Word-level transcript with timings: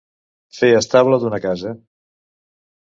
Fer 0.59 0.69
estable 0.79 1.21
d'una 1.25 1.41
casa. 1.47 1.77